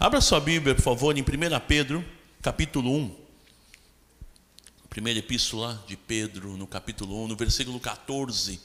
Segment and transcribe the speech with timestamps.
[0.00, 1.24] Abra sua Bíblia, por favor, em 1
[1.66, 2.04] Pedro,
[2.40, 3.16] capítulo 1.
[4.88, 8.60] Primeira epístola de Pedro, no capítulo 1, no versículo 14.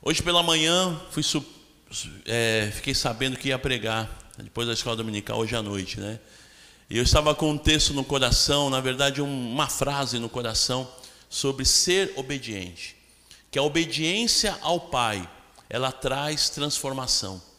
[0.00, 1.22] Hoje pela manhã, fui,
[2.24, 4.08] é, fiquei sabendo que ia pregar,
[4.38, 6.18] depois da escola dominical, hoje à noite, né?
[6.88, 10.90] E eu estava com um texto no coração, na verdade, uma frase no coração,
[11.28, 12.96] sobre ser obediente.
[13.50, 15.28] Que a obediência ao Pai,
[15.68, 17.51] ela traz transformação.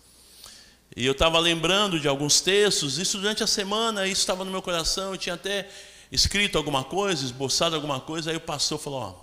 [0.96, 4.61] E eu estava lembrando de alguns textos, isso durante a semana, isso estava no meu
[4.61, 5.68] coração, eu tinha até
[6.11, 9.15] escrito alguma coisa, esboçado alguma coisa, aí o pastor falou, ó,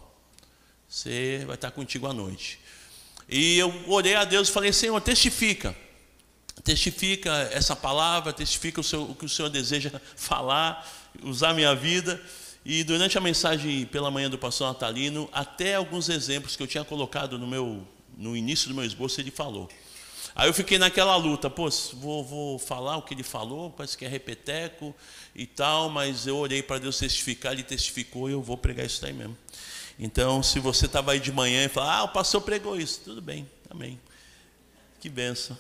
[0.89, 2.59] você vai estar contigo à noite.
[3.29, 5.77] E eu orei a Deus e falei, Senhor, testifica.
[6.65, 10.85] Testifica essa palavra, testifica o, seu, o que o Senhor deseja falar,
[11.23, 12.21] usar minha vida.
[12.65, 16.85] E durante a mensagem pela manhã do pastor Natalino, até alguns exemplos que eu tinha
[16.85, 17.87] colocado no, meu,
[18.19, 19.71] no início do meu esboço, ele falou.
[20.35, 24.05] Aí eu fiquei naquela luta, pô, vou, vou falar o que ele falou, parece que
[24.05, 24.95] é repeteco
[25.35, 29.03] e tal, mas eu orei para Deus testificar, ele testificou e eu vou pregar isso
[29.03, 29.37] daí mesmo.
[29.99, 33.21] Então, se você estava aí de manhã e falar, ah, o pastor pregou isso, tudo
[33.21, 34.01] bem, amém.
[35.01, 35.59] Que benção.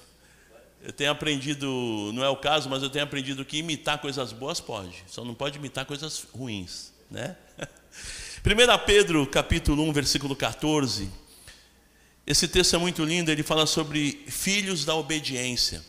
[0.83, 4.61] Eu tenho aprendido, não é o caso, mas eu tenho aprendido que imitar coisas boas
[4.61, 7.37] pode, só não pode imitar coisas ruins, né?
[8.43, 11.11] 1 Pedro capítulo 1, versículo 14.
[12.31, 15.85] Esse texto é muito lindo, ele fala sobre filhos da obediência.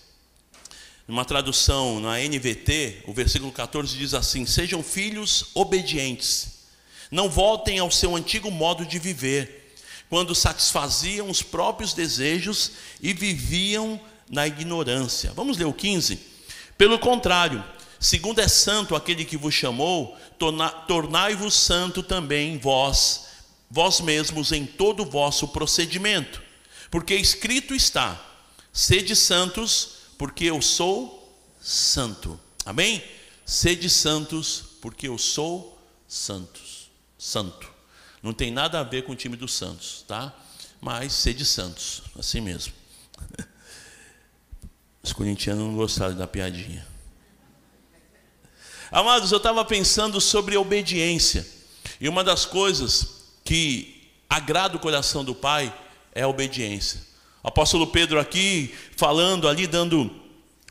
[1.07, 6.63] Numa tradução na NVT, o versículo 14 diz assim: Sejam filhos obedientes,
[7.11, 9.75] não voltem ao seu antigo modo de viver,
[10.09, 15.31] quando satisfaziam os próprios desejos e viviam na ignorância.
[15.35, 16.19] Vamos ler o 15?
[16.75, 17.63] Pelo contrário,
[17.99, 20.17] segundo é santo aquele que vos chamou,
[20.87, 23.29] tornai-vos santo também vós,
[23.71, 26.41] vós mesmos em todo o vosso procedimento.
[26.91, 28.21] Porque escrito está:
[28.71, 32.39] sede santos, porque eu sou santo.
[32.65, 33.01] Amém?
[33.45, 36.91] Sede santos, porque eu sou santos.
[37.17, 37.71] Santo.
[38.21, 40.35] Não tem nada a ver com o time dos santos, tá?
[40.79, 42.73] Mas sede santos, assim mesmo.
[45.01, 46.85] Os corintianos não gostaram da piadinha.
[48.91, 51.47] Amados, eu estava pensando sobre obediência.
[51.99, 55.73] E uma das coisas que agrada o coração do Pai
[56.13, 57.01] é a obediência.
[57.43, 60.11] O apóstolo Pedro aqui, falando ali, dando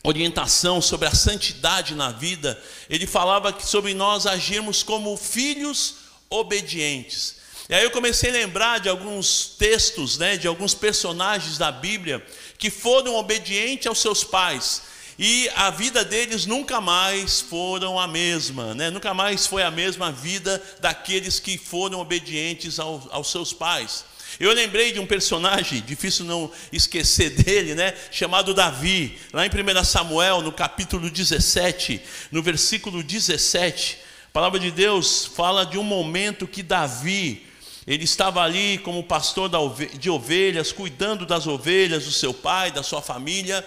[0.03, 5.95] orientação sobre a santidade na vida, ele falava que sobre nós agirmos como filhos
[6.29, 7.35] obedientes.
[7.69, 12.25] E aí eu comecei a lembrar de alguns textos, né, de alguns personagens da Bíblia
[12.57, 14.90] que foram obedientes aos seus pais
[15.23, 18.89] e a vida deles nunca mais foram a mesma, né?
[18.89, 24.03] Nunca mais foi a mesma vida daqueles que foram obedientes ao, aos seus pais.
[24.39, 27.93] Eu lembrei de um personagem, difícil não esquecer dele, né?
[28.09, 32.01] Chamado Davi, lá em 1 Samuel, no capítulo 17,
[32.31, 37.45] no versículo 17, a palavra de Deus fala de um momento que Davi,
[37.85, 39.51] ele estava ali como pastor
[39.99, 43.63] de ovelhas, cuidando das ovelhas do seu pai, da sua família.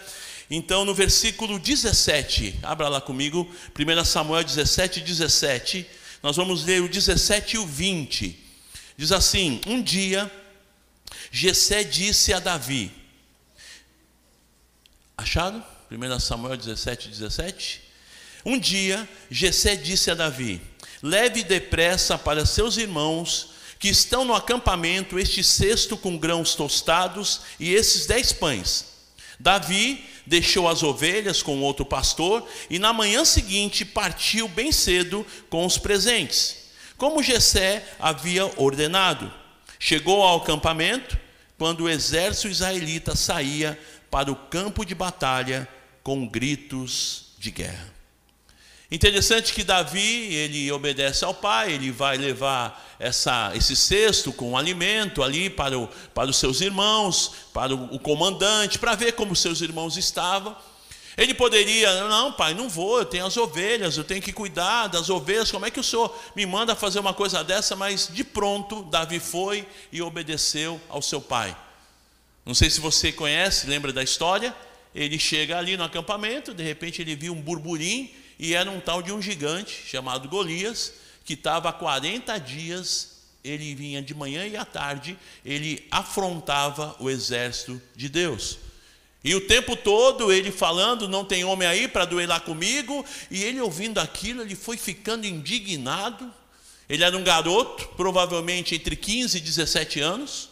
[0.50, 5.86] Então, no versículo 17, abra lá comigo, 1 Samuel 17, 17,
[6.22, 8.38] nós vamos ler o 17 e o 20.
[8.96, 10.30] Diz assim: Um dia,
[11.30, 12.92] Jessé disse a Davi,
[15.16, 15.62] achado?
[15.90, 17.82] 1 Samuel 17, 17.
[18.44, 20.60] Um dia, Jessé disse a Davi:
[21.02, 27.74] Leve depressa para seus irmãos que estão no acampamento este cesto com grãos tostados e
[27.74, 28.93] esses dez pães.
[29.38, 35.64] Davi deixou as ovelhas com outro pastor e na manhã seguinte partiu bem cedo com
[35.66, 39.32] os presentes, como Jessé havia ordenado.
[39.78, 41.18] Chegou ao acampamento
[41.58, 43.78] quando o exército israelita saía
[44.10, 45.68] para o campo de batalha
[46.02, 47.93] com gritos de guerra.
[48.94, 55.20] Interessante que Davi, ele obedece ao pai, ele vai levar essa, esse cesto com alimento
[55.20, 59.60] ali para, o, para os seus irmãos, para o, o comandante, para ver como seus
[59.60, 60.56] irmãos estavam.
[61.16, 65.10] Ele poderia, não, pai, não vou, eu tenho as ovelhas, eu tenho que cuidar das
[65.10, 67.74] ovelhas, como é que o senhor me manda fazer uma coisa dessa?
[67.74, 71.56] Mas de pronto, Davi foi e obedeceu ao seu pai.
[72.46, 74.54] Não sei se você conhece, lembra da história?
[74.94, 79.02] Ele chega ali no acampamento, de repente ele viu um burburinho, e era um tal
[79.02, 80.92] de um gigante chamado Golias,
[81.24, 87.08] que estava há 40 dias, ele vinha de manhã e à tarde, ele afrontava o
[87.08, 88.58] exército de Deus.
[89.22, 93.60] E o tempo todo ele falando, não tem homem aí para duelar comigo, e ele
[93.60, 96.30] ouvindo aquilo, ele foi ficando indignado.
[96.88, 100.50] Ele era um garoto, provavelmente entre 15 e 17 anos,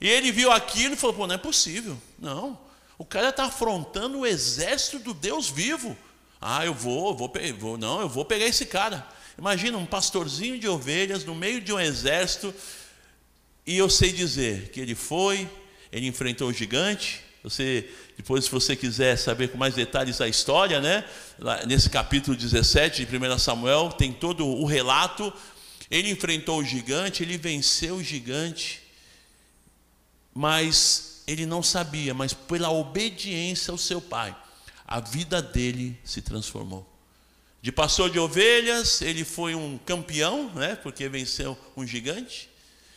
[0.00, 2.58] e ele viu aquilo e falou: pô, não é possível, não.
[2.98, 5.96] O cara está afrontando o exército do Deus vivo.
[6.40, 9.06] Ah, eu vou, vou, vou, não, eu vou pegar esse cara.
[9.38, 12.54] Imagina um pastorzinho de ovelhas no meio de um exército,
[13.66, 15.48] e eu sei dizer que ele foi,
[15.90, 17.22] ele enfrentou o gigante.
[17.42, 21.04] Você, depois, se você quiser saber com mais detalhes a história, né?
[21.38, 25.32] Lá, nesse capítulo 17 de 1 Samuel, tem todo o relato.
[25.90, 28.82] Ele enfrentou o gigante, ele venceu o gigante,
[30.32, 34.34] mas ele não sabia, mas pela obediência ao seu pai,
[34.86, 36.88] a vida dele se transformou.
[37.62, 42.50] De pastor de ovelhas, ele foi um campeão, né, porque venceu um gigante.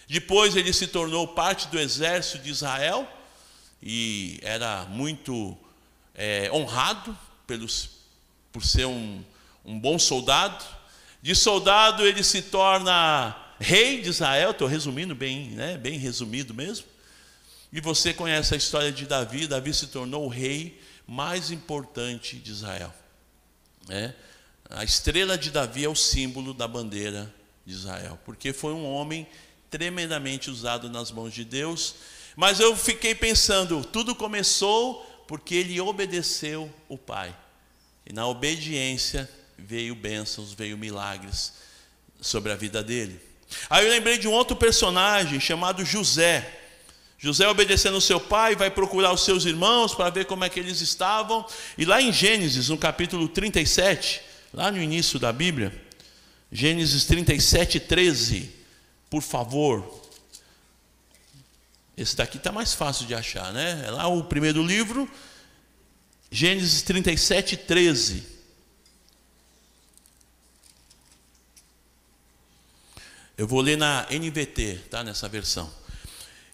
[0.10, 3.08] Depois ele se tornou parte do exército de Israel
[3.82, 5.58] e era muito
[6.14, 7.92] é, honrado pelos,
[8.52, 9.24] por ser um,
[9.64, 10.66] um bom soldado.
[11.22, 16.86] De soldado ele se torna rei de Israel, estou resumindo bem, né, bem resumido mesmo.
[17.72, 20.78] E você conhece a história de Davi, Davi se tornou rei
[21.08, 22.94] mais importante de Israel.
[23.88, 24.14] Né?
[24.70, 27.34] A estrela de Davi é o símbolo da bandeira
[27.66, 29.26] de Israel, porque foi um homem
[29.70, 31.96] tremendamente usado nas mãos de Deus.
[32.36, 37.36] Mas eu fiquei pensando, tudo começou porque ele obedeceu o Pai.
[38.06, 41.54] E na obediência veio bênçãos, veio milagres
[42.22, 43.20] sobre a vida dele.
[43.70, 46.57] Aí eu lembrei de um outro personagem chamado José.
[47.20, 50.82] José, obedecendo seu pai, vai procurar os seus irmãos para ver como é que eles
[50.82, 51.46] estavam.
[51.78, 54.22] E lá em Gênesis, no capítulo 37,
[54.54, 55.74] lá no início da Bíblia,
[56.52, 58.52] Gênesis 37, 13,
[59.10, 60.04] por favor.
[61.98, 63.84] Esse daqui está mais fácil de achar, né?
[63.88, 65.10] É lá o primeiro livro,
[66.30, 68.24] Gênesis 37, 13.
[73.36, 75.04] Eu vou ler na NVT, tá?
[75.04, 75.72] Nessa versão.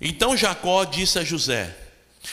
[0.05, 1.73] Então Jacó disse a José: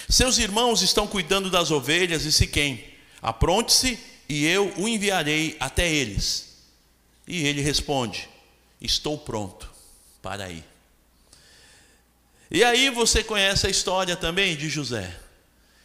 [0.09, 2.85] Seus irmãos estão cuidando das ovelhas e Siquém.
[3.23, 3.97] Apronte-se
[4.29, 6.57] e eu o enviarei até eles.
[7.29, 8.29] E ele responde:
[8.81, 9.71] Estou pronto
[10.21, 10.65] para ir.
[12.51, 15.17] E aí você conhece a história também de José.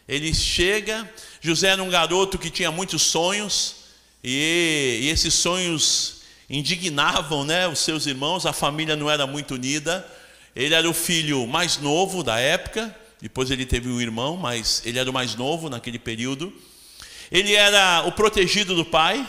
[0.08, 1.08] Ele chega,
[1.40, 3.76] José era um garoto que tinha muitos sonhos,
[4.24, 10.04] e, e esses sonhos indignavam né, os seus irmãos, a família não era muito unida.
[10.56, 14.98] Ele era o filho mais novo da época, depois ele teve um irmão, mas ele
[14.98, 16.54] era o mais novo naquele período.
[17.30, 19.28] Ele era o protegido do pai,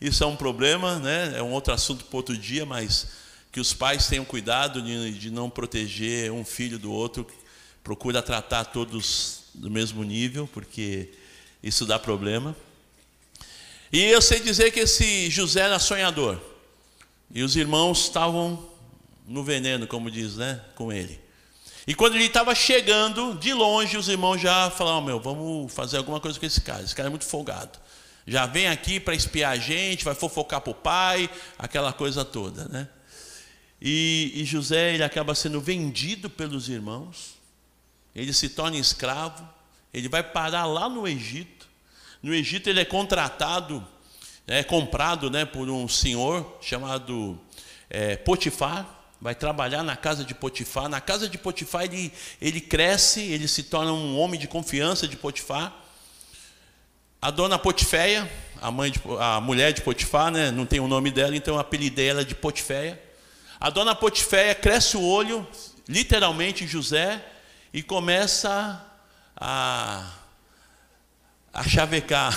[0.00, 1.34] isso é um problema, né?
[1.36, 3.08] é um outro assunto para outro dia, mas
[3.52, 7.26] que os pais tenham cuidado de, de não proteger um filho do outro,
[7.82, 11.10] procura tratar todos do mesmo nível, porque
[11.62, 12.56] isso dá problema.
[13.92, 16.40] E eu sei dizer que esse José era sonhador,
[17.30, 18.75] e os irmãos estavam
[19.26, 21.20] no veneno, como diz, né, com ele.
[21.86, 26.18] E quando ele estava chegando, de longe, os irmãos já falaram: Meu, vamos fazer alguma
[26.20, 26.82] coisa com esse cara.
[26.82, 27.78] Esse cara é muito folgado.
[28.26, 32.64] Já vem aqui para espiar a gente, vai fofocar para o pai, aquela coisa toda,
[32.66, 32.88] né?
[33.80, 37.36] E, e José ele acaba sendo vendido pelos irmãos.
[38.14, 39.48] Ele se torna escravo.
[39.94, 41.68] Ele vai parar lá no Egito.
[42.20, 43.86] No Egito ele é contratado,
[44.46, 47.38] é comprado, né, por um senhor chamado
[47.88, 50.88] é, Potifar vai trabalhar na casa de Potifar.
[50.88, 55.16] Na casa de Potifar ele, ele cresce, ele se torna um homem de confiança de
[55.16, 55.74] Potifar.
[57.20, 58.30] A dona Potiféia,
[58.60, 62.08] a, mãe de, a mulher de Potifar, né, não tem o nome dela, então apelidei
[62.08, 63.02] ela de Potiféia.
[63.58, 65.46] A dona Potiféia cresce o olho,
[65.88, 67.24] literalmente José,
[67.72, 68.84] e começa
[69.34, 70.10] a,
[71.52, 72.34] a chavecar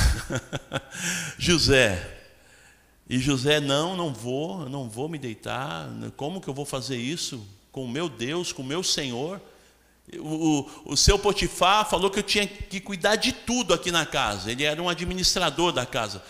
[1.38, 2.19] José.
[3.10, 5.90] E José, não, não vou, não vou me deitar.
[6.16, 9.42] Como que eu vou fazer isso com o meu Deus, com o meu Senhor?
[10.20, 14.06] O, o, o seu Potifar falou que eu tinha que cuidar de tudo aqui na
[14.06, 14.52] casa.
[14.52, 16.24] Ele era um administrador da casa.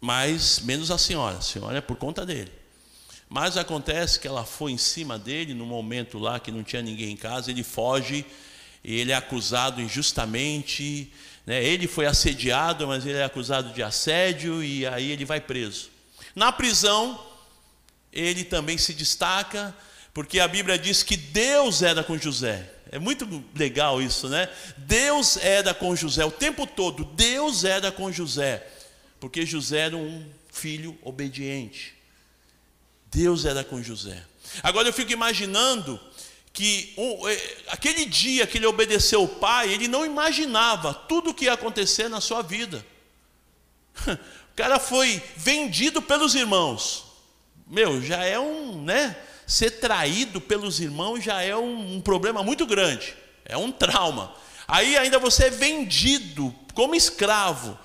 [0.00, 2.52] Mas menos a senhora, a senhora é por conta dele.
[3.28, 7.10] Mas acontece que ela foi em cima dele no momento lá que não tinha ninguém
[7.10, 8.24] em casa, ele foge,
[8.82, 11.12] e ele é acusado injustamente,
[11.44, 11.62] né?
[11.62, 15.97] ele foi assediado, mas ele é acusado de assédio e aí ele vai preso.
[16.38, 17.20] Na prisão,
[18.12, 19.74] ele também se destaca,
[20.14, 22.72] porque a Bíblia diz que Deus era com José.
[22.92, 24.48] É muito legal isso, né?
[24.76, 27.04] Deus era com José o tempo todo.
[27.04, 28.64] Deus era com José,
[29.18, 31.92] porque José era um filho obediente.
[33.10, 34.22] Deus era com José.
[34.62, 36.00] Agora eu fico imaginando
[36.52, 41.34] que um, é, aquele dia que ele obedeceu o pai, ele não imaginava tudo o
[41.34, 42.86] que ia acontecer na sua vida.
[44.58, 47.04] cara foi vendido pelos irmãos.
[47.64, 49.16] Meu, já é um, né?
[49.46, 53.14] Ser traído pelos irmãos já é um, um problema muito grande.
[53.44, 54.34] É um trauma.
[54.66, 57.78] Aí ainda você é vendido como escravo.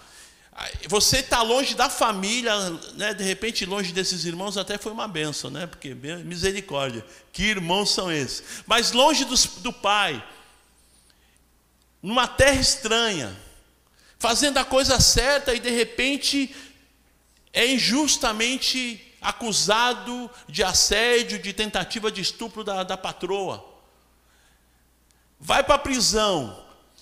[0.88, 2.54] Você está longe da família,
[2.96, 3.14] né?
[3.14, 5.68] de repente longe desses irmãos até foi uma benção, né?
[5.68, 8.44] Porque misericórdia, que irmãos são esses?
[8.66, 10.24] Mas longe do, do pai,
[12.02, 13.36] numa terra estranha,
[14.24, 16.56] fazendo a coisa certa e de repente
[17.52, 23.70] é injustamente acusado de assédio, de tentativa de estupro da, da patroa.
[25.38, 26.58] Vai para a prisão,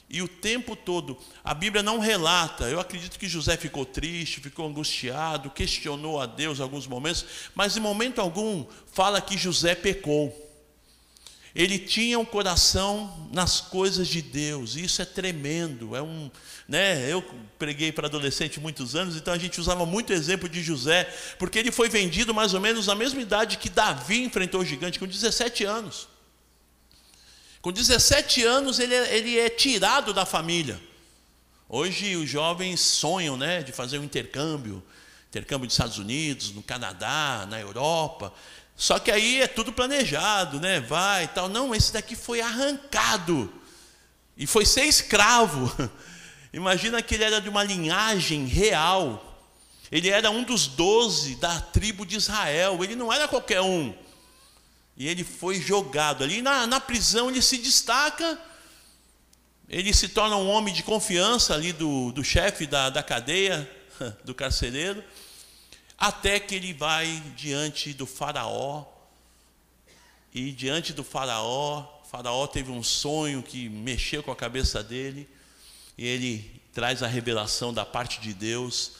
[0.10, 2.63] e o tempo todo, a Bíblia não relata.
[2.63, 7.24] Eu acredito que José ficou triste, ficou angustiado, questionou a Deus em alguns momentos,
[7.54, 10.50] mas em momento algum fala que José pecou.
[11.53, 14.75] Ele tinha um coração nas coisas de Deus.
[14.75, 15.96] E isso é tremendo.
[15.96, 16.31] É um,
[16.67, 17.12] né?
[17.12, 17.22] Eu
[17.60, 21.03] preguei para adolescente muitos anos, então a gente usava muito exemplo de José,
[21.38, 24.98] porque ele foi vendido mais ou menos na mesma idade que Davi enfrentou o gigante,
[24.98, 26.08] com 17 anos.
[27.62, 30.81] Com 17 anos ele é, ele é tirado da família.
[31.67, 34.81] Hoje os jovens sonham né, de fazer um intercâmbio,
[35.29, 38.34] intercâmbio dos Estados Unidos, no Canadá, na Europa.
[38.81, 40.79] Só que aí é tudo planejado, né?
[40.79, 41.47] Vai e tal.
[41.47, 43.53] Não, esse daqui foi arrancado
[44.35, 45.71] e foi ser escravo.
[46.51, 49.39] Imagina que ele era de uma linhagem real.
[49.91, 52.83] Ele era um dos doze da tribo de Israel.
[52.83, 53.93] Ele não era qualquer um.
[54.97, 56.41] E ele foi jogado ali.
[56.41, 58.35] Na, na prisão ele se destaca,
[59.69, 63.69] ele se torna um homem de confiança ali do, do chefe da, da cadeia,
[64.25, 65.03] do carcereiro,
[66.01, 68.86] até que ele vai diante do faraó.
[70.34, 75.29] E diante do faraó, faraó teve um sonho que mexeu com a cabeça dele,
[75.96, 78.93] e ele traz a revelação da parte de Deus,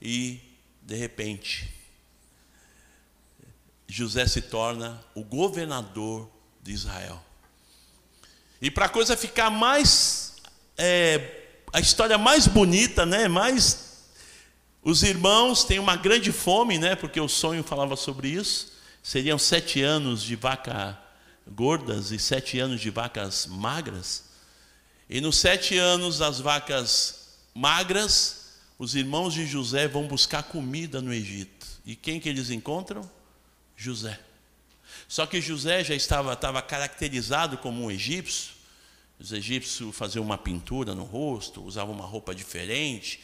[0.00, 0.40] e
[0.80, 1.68] de repente
[3.86, 6.26] José se torna o governador
[6.62, 7.22] de Israel.
[8.62, 10.36] E para a coisa ficar mais,
[10.78, 13.28] é, a história mais bonita, né?
[13.28, 13.85] Mais,
[14.88, 16.94] os irmãos têm uma grande fome, né?
[16.94, 18.72] Porque o sonho falava sobre isso.
[19.02, 20.96] Seriam sete anos de vaca
[21.44, 24.26] gordas e sete anos de vacas magras.
[25.10, 31.12] E nos sete anos das vacas magras, os irmãos de José vão buscar comida no
[31.12, 31.66] Egito.
[31.84, 33.10] E quem que eles encontram?
[33.76, 34.20] José.
[35.08, 38.52] Só que José já estava, estava caracterizado como um egípcio.
[39.18, 43.20] Os egípcios faziam uma pintura no rosto, usavam uma roupa diferente.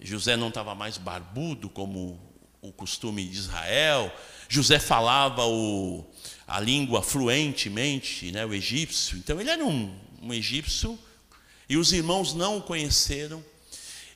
[0.00, 2.20] José não estava mais barbudo como
[2.60, 4.14] o costume de Israel.
[4.48, 6.04] José falava o,
[6.46, 9.18] a língua fluentemente, né, o egípcio.
[9.18, 10.98] Então ele era um, um egípcio
[11.68, 13.44] e os irmãos não o conheceram.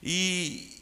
[0.03, 0.81] E,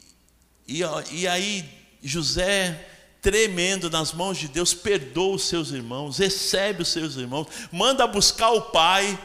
[0.67, 1.67] e, e aí
[2.03, 2.85] José
[3.21, 8.51] tremendo nas mãos de Deus, perdoa os seus irmãos, recebe os seus irmãos, manda buscar
[8.51, 9.19] o pai.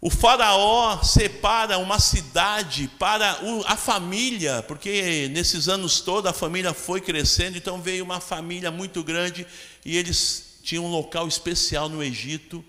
[0.00, 7.00] O faraó separa uma cidade para a família, porque nesses anos todos a família foi
[7.00, 9.44] crescendo, então veio uma família muito grande
[9.84, 12.64] e eles tinham um local especial no Egito,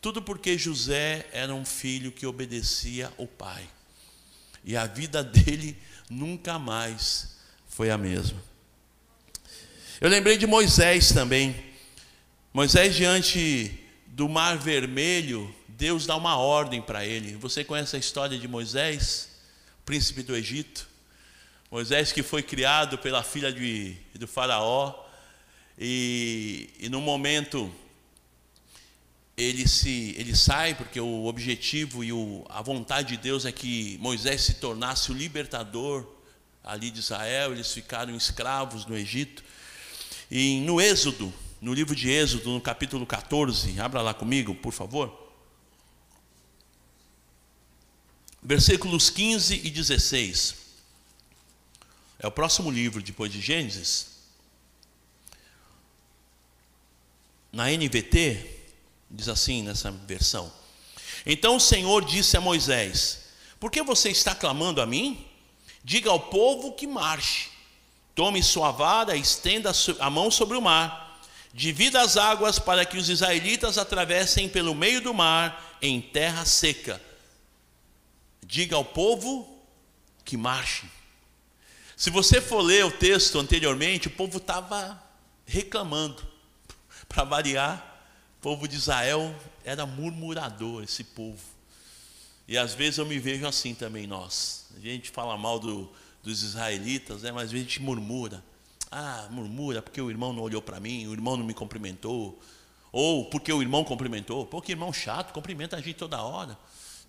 [0.00, 3.62] tudo porque José era um filho que obedecia ao pai.
[4.64, 5.78] E a vida dele
[6.10, 7.36] nunca mais
[7.68, 8.42] foi a mesma.
[10.00, 11.54] Eu lembrei de Moisés também.
[12.52, 17.34] Moisés, diante do Mar Vermelho, Deus dá uma ordem para ele.
[17.34, 19.30] Você conhece a história de Moisés,
[19.84, 20.86] príncipe do Egito?
[21.72, 24.94] Moisés que foi criado pela filha de, do Faraó,
[25.76, 27.68] e, e no momento
[29.36, 33.98] ele, se, ele sai, porque o objetivo e o, a vontade de Deus é que
[33.98, 36.06] Moisés se tornasse o libertador
[36.62, 39.42] ali de Israel, eles ficaram escravos no Egito.
[40.30, 45.21] E no Êxodo, no livro de Êxodo, no capítulo 14, abra lá comigo, por favor.
[48.42, 50.54] Versículos 15 e 16.
[52.18, 54.12] É o próximo livro depois de Gênesis.
[57.52, 58.62] Na NVT,
[59.08, 60.52] diz assim nessa versão:
[61.24, 63.26] Então o Senhor disse a Moisés:
[63.60, 65.24] Por que você está clamando a mim?
[65.84, 67.50] Diga ao povo que marche.
[68.14, 71.20] Tome sua vara, estenda a mão sobre o mar,
[71.54, 77.00] divida as águas para que os israelitas atravessem pelo meio do mar em terra seca.
[78.52, 79.48] Diga ao povo
[80.26, 80.84] que marche.
[81.96, 85.02] Se você for ler o texto anteriormente, o povo estava
[85.46, 86.22] reclamando.
[87.08, 88.04] Para variar,
[88.38, 91.40] o povo de Israel era murmurador, esse povo.
[92.46, 94.66] E às vezes eu me vejo assim também, nós.
[94.76, 95.90] A gente fala mal do,
[96.22, 97.32] dos israelitas, né?
[97.32, 98.44] mas às vezes a gente murmura.
[98.90, 102.38] Ah, murmura porque o irmão não olhou para mim, o irmão não me cumprimentou.
[102.92, 104.44] Ou porque o irmão cumprimentou.
[104.44, 106.58] Pô, que irmão chato, cumprimenta a gente toda hora.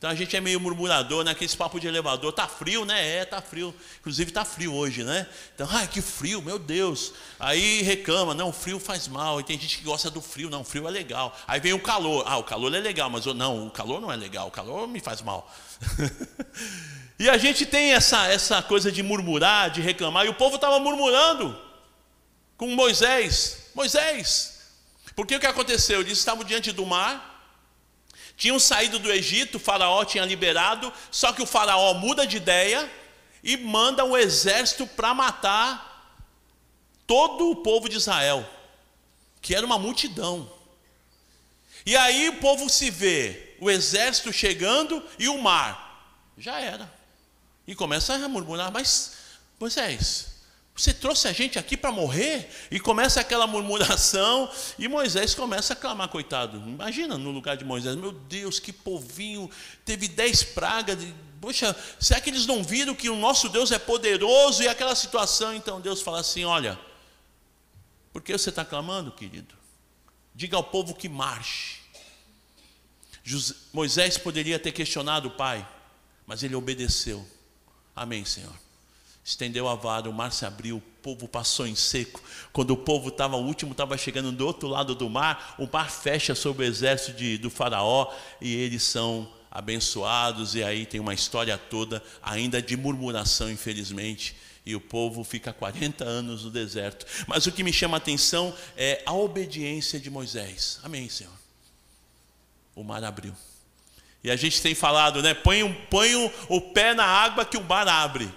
[0.04, 1.32] Então a gente é meio murmurador, né?
[1.32, 2.34] Aqueles papo de elevador.
[2.34, 3.20] Tá frio, né?
[3.20, 3.74] É, tá frio.
[4.02, 5.26] Inclusive tá frio hoje, né?
[5.56, 7.14] Então, ai, que frio, meu Deus.
[7.40, 9.40] Aí reclama, não, frio faz mal.
[9.40, 11.34] E tem gente que gosta do frio, não, frio é legal.
[11.48, 12.26] Aí vem o calor.
[12.28, 14.90] Ah, o calor é legal, mas eu, não, o calor não é legal, o calor
[14.90, 15.50] me faz mal.
[17.18, 20.26] e a gente tem essa, essa coisa de murmurar, de reclamar.
[20.26, 21.58] E o povo estava murmurando
[22.58, 23.70] com Moisés.
[23.74, 24.60] Moisés,
[25.16, 26.02] porque o que aconteceu?
[26.02, 27.33] Eles estavam diante do mar
[28.36, 32.92] tinham saído do Egito, o faraó tinha liberado, só que o faraó muda de ideia
[33.44, 35.92] e manda um exército para matar
[37.06, 38.48] todo o povo de Israel,
[39.42, 40.52] que era uma multidão.
[41.86, 45.84] E aí o povo se vê, o exército chegando e o mar.
[46.38, 46.92] Já era.
[47.68, 49.14] E começa a murmurar, mas
[49.60, 50.33] Moisés,
[50.76, 52.50] você trouxe a gente aqui para morrer?
[52.72, 54.50] E começa aquela murmuração,
[54.80, 56.58] e Moisés começa a clamar, coitado.
[56.68, 59.50] Imagina no lugar de Moisés, meu Deus, que povinho,
[59.86, 60.98] teve dez pragas.
[61.40, 65.54] Poxa, será que eles não viram que o nosso Deus é poderoso e aquela situação?
[65.54, 66.80] Então Deus fala assim: olha,
[68.12, 69.54] por que você está clamando, querido?
[70.34, 71.84] Diga ao povo que marche.
[73.72, 75.68] Moisés poderia ter questionado o pai,
[76.26, 77.26] mas ele obedeceu.
[77.96, 78.63] Amém, Senhor
[79.24, 82.22] estendeu a vara, o mar se abriu, o povo passou em seco.
[82.52, 86.36] Quando o povo estava, último estava chegando do outro lado do mar, o mar fecha
[86.36, 90.56] sobre o exército de, do faraó e eles são abençoados.
[90.56, 94.36] E aí tem uma história toda, ainda de murmuração, infelizmente.
[94.66, 97.06] E o povo fica 40 anos no deserto.
[97.28, 100.80] Mas o que me chama a atenção é a obediência de Moisés.
[100.84, 101.34] Amém, Senhor.
[102.76, 103.34] O mar abriu.
[104.24, 105.34] E a gente tem falado, né?
[105.34, 106.16] Põe, põe
[106.48, 108.32] o pé na água que o mar abre.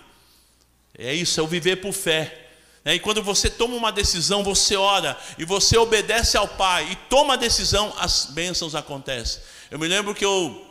[0.98, 2.46] É isso, é o viver por fé.
[2.84, 6.96] É, e quando você toma uma decisão, você ora e você obedece ao Pai e
[7.08, 9.42] toma a decisão, as bênçãos acontecem.
[9.70, 10.64] Eu me lembro que eu,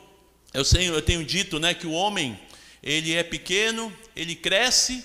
[0.54, 2.40] eu, sei, eu tenho dito né, que o homem,
[2.82, 5.04] ele é pequeno, ele cresce,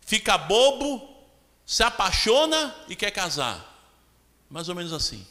[0.00, 1.12] fica bobo,
[1.66, 3.72] se apaixona e quer casar.
[4.48, 5.26] Mais ou menos assim.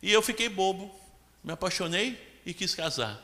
[0.00, 0.94] E eu fiquei bobo,
[1.42, 3.20] me apaixonei e quis casar.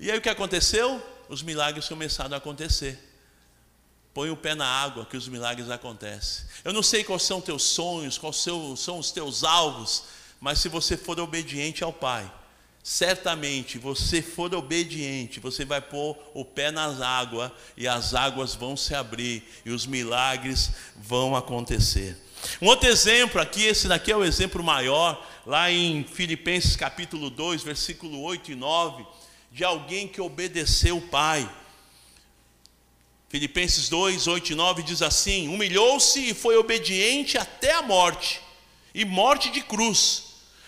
[0.00, 1.00] E aí o que aconteceu?
[1.28, 3.11] Os milagres começaram a acontecer.
[4.14, 6.44] Põe o pé na água que os milagres acontecem.
[6.64, 8.36] Eu não sei quais são os teus sonhos, quais
[8.76, 10.04] são os teus alvos,
[10.40, 12.30] mas se você for obediente ao Pai,
[12.82, 18.76] certamente você for obediente, você vai pôr o pé nas águas e as águas vão
[18.76, 22.16] se abrir e os milagres vão acontecer.
[22.60, 27.62] Um outro exemplo aqui, esse daqui é o exemplo maior, lá em Filipenses capítulo 2,
[27.62, 29.06] versículo 8 e 9,
[29.52, 31.48] de alguém que obedeceu o Pai.
[33.32, 38.42] Filipenses 2, 8 e 9 diz assim: Humilhou-se e foi obediente até a morte,
[38.94, 40.24] e morte de cruz.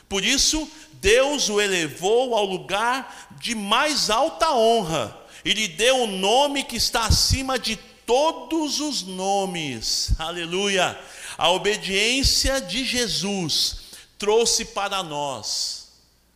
[0.09, 6.05] Por isso, Deus o elevou ao lugar de mais alta honra, e lhe deu o
[6.05, 10.13] um nome que está acima de todos os nomes.
[10.19, 10.99] Aleluia!
[11.37, 13.77] A obediência de Jesus
[14.19, 15.89] trouxe para nós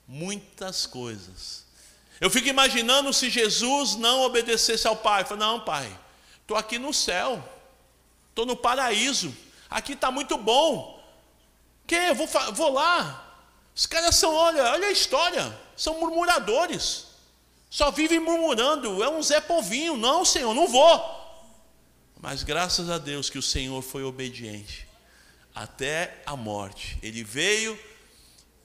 [0.07, 1.65] muitas coisas.
[2.21, 5.25] Eu fico imaginando se Jesus não obedecesse ao Pai.
[5.25, 5.91] Falei, não, Pai,
[6.49, 7.47] Estou aqui no céu,
[8.31, 9.37] estou no paraíso,
[9.69, 10.99] aqui está muito bom.
[11.87, 12.15] Que?
[12.15, 13.39] Vou, vou lá.
[13.77, 17.05] Os caras são, olha, olha a história, são murmuradores.
[17.69, 19.99] Só vivem murmurando, é um Zé Povinho.
[19.99, 21.53] Não, Senhor, não vou.
[22.19, 24.89] Mas graças a Deus que o Senhor foi obediente
[25.55, 26.99] até a morte.
[27.03, 27.79] Ele veio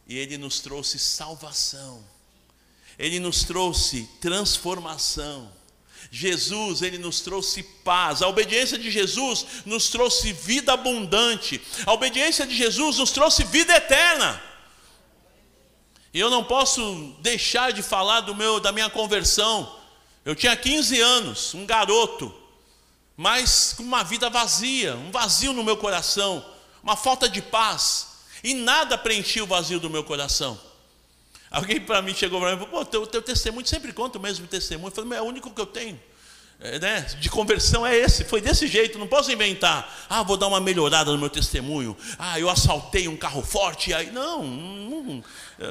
[0.08, 2.02] e ele nos trouxe salvação.
[2.98, 5.52] Ele nos trouxe transformação.
[6.16, 8.22] Jesus, ele nos trouxe paz.
[8.22, 11.60] A obediência de Jesus nos trouxe vida abundante.
[11.88, 14.40] A obediência de Jesus nos trouxe vida eterna.
[16.14, 19.76] E eu não posso deixar de falar do meu da minha conversão.
[20.24, 22.32] Eu tinha 15 anos, um garoto,
[23.18, 26.46] mas com uma vida vazia, um vazio no meu coração,
[26.84, 28.10] uma falta de paz,
[28.44, 30.62] e nada preenchia o vazio do meu coração.
[31.54, 34.22] Alguém para mim chegou para mim e falou: pô, teu, teu testemunho sempre conta o
[34.22, 34.88] mesmo testemunho.
[34.88, 36.00] Eu falei, mas é o único que eu tenho.
[36.60, 40.08] É, né, de conversão é esse, foi desse jeito, não posso inventar.
[40.10, 41.96] Ah, vou dar uma melhorada no meu testemunho.
[42.18, 43.94] Ah, eu assaltei um carro forte.
[43.94, 45.24] Aí, não, não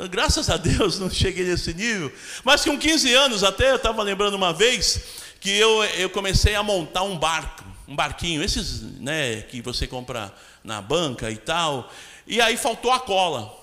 [0.09, 2.13] graças a Deus não cheguei nesse nível.
[2.45, 5.03] Mas com 15 anos até, eu estava lembrando uma vez
[5.41, 10.33] que eu, eu comecei a montar um barco, um barquinho, esses né, que você compra
[10.63, 11.91] na banca e tal.
[12.25, 13.62] E aí faltou a cola.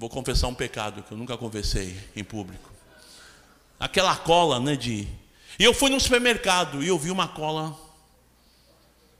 [0.00, 2.70] Vou confessar um pecado que eu nunca confessei em público.
[3.78, 5.06] Aquela cola, né, de
[5.58, 7.78] E eu fui no supermercado e eu vi uma cola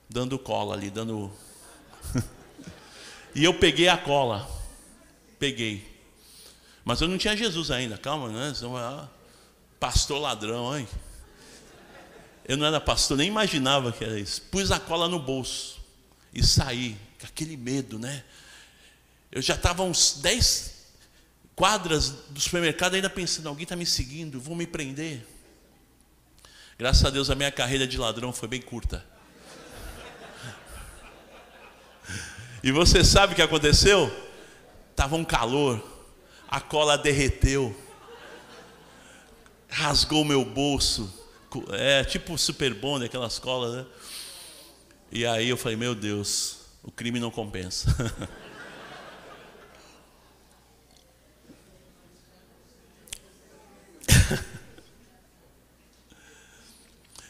[0.08, 1.30] dando cola ali, dando
[3.34, 4.50] E eu peguei a cola.
[5.38, 5.86] Peguei.
[6.82, 8.54] Mas eu não tinha Jesus ainda, calma, né?
[9.78, 10.88] Pastor ladrão, hein?
[12.42, 14.40] Eu não era pastor, nem imaginava que era isso.
[14.50, 15.78] Pus a cola no bolso
[16.32, 18.24] e saí, com aquele medo, né?
[19.32, 20.80] Eu já estava uns 10
[21.54, 25.24] quadras do supermercado ainda pensando, alguém está me seguindo, vão me prender.
[26.76, 29.04] Graças a Deus a minha carreira de ladrão foi bem curta.
[32.62, 34.14] E você sabe o que aconteceu?
[34.94, 35.82] Tava um calor,
[36.46, 37.74] a cola derreteu,
[39.66, 41.10] rasgou meu bolso,
[41.70, 43.86] é tipo super bom aquelas colas, né?
[45.10, 47.88] E aí eu falei, meu Deus, o crime não compensa.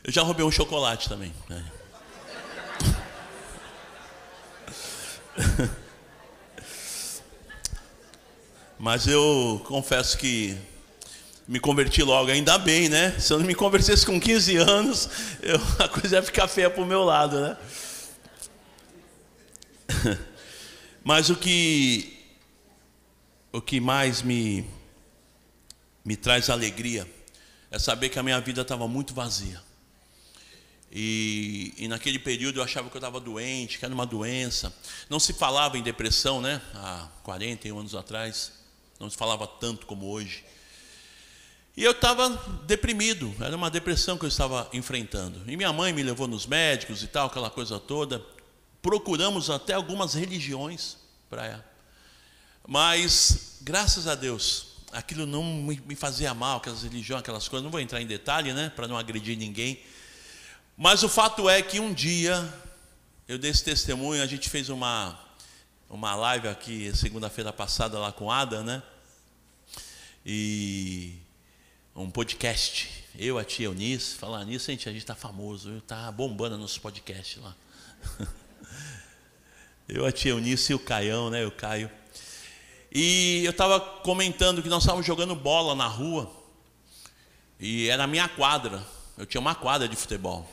[0.03, 1.33] eu já roubei um chocolate também.
[1.49, 1.65] Né?
[8.79, 10.57] Mas eu confesso que
[11.47, 13.19] me converti logo, ainda bem, né?
[13.19, 15.11] Se eu não me convertesse com 15 anos,
[15.43, 17.57] eu, a coisa ia ficar feia para o meu lado, né?
[21.05, 22.17] Mas o que,
[23.53, 24.65] o que mais me,
[26.05, 27.07] me traz alegria
[27.71, 29.61] é saber que a minha vida estava muito vazia.
[30.93, 34.75] E, e, naquele período eu achava que eu estava doente, que era uma doença.
[35.09, 36.61] Não se falava em depressão, né?
[36.75, 38.53] Há 41 anos atrás.
[38.99, 40.45] Não se falava tanto como hoje.
[41.77, 42.29] E eu estava
[42.67, 45.43] deprimido, era uma depressão que eu estava enfrentando.
[45.47, 48.23] E minha mãe me levou nos médicos e tal, aquela coisa toda.
[48.83, 50.97] Procuramos até algumas religiões
[51.29, 51.71] para ela.
[52.67, 57.65] Mas, graças a Deus, aquilo não me fazia mal, aquelas religiões, aquelas coisas.
[57.65, 59.81] Não vou entrar em detalhe, né, para não agredir ninguém.
[60.83, 62.43] Mas o fato é que um dia,
[63.29, 65.15] eu dei esse testemunho, a gente fez uma,
[65.91, 68.83] uma live aqui, segunda-feira passada, lá com Ada, né?
[70.25, 71.19] E
[71.95, 72.89] um podcast.
[73.15, 77.37] Eu, a tia Eunice, falar nisso, gente, a gente está famoso, está bombando nos podcasts
[77.43, 77.55] lá.
[79.87, 81.45] Eu, a tia Eunice e o Caião, né?
[81.45, 81.91] O Caio.
[82.91, 86.33] E eu estava comentando que nós estávamos jogando bola na rua.
[87.59, 88.83] E era a minha quadra.
[89.19, 90.49] Eu tinha uma quadra de futebol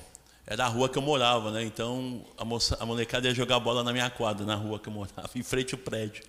[0.50, 1.64] era a rua que eu morava, né?
[1.66, 4.94] Então a, moça, a molecada ia jogar bola na minha quadra, na rua que eu
[4.94, 6.24] morava, em frente ao prédio.